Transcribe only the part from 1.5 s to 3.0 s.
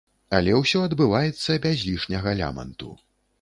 без лішняга ляманту.